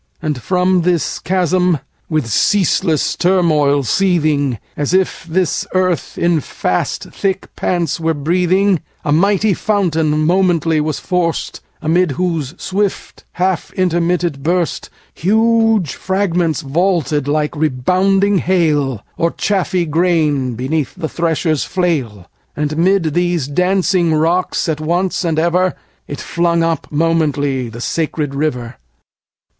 [0.19, 1.77] And from this chasm,
[2.09, 10.25] with ceaseless turmoil seethingAs if this earth in fast thick pants were breathing,A mighty fountain
[10.25, 19.29] momently was forced; Amid whose swift half intermitted burstHuge fragments vaulted like rebounding hail, Or
[19.29, 25.75] chaffy grain beneath the thresher's flail:And 'mid these dancing rocks at once and everIt
[26.17, 28.77] flung up momently the sacred river.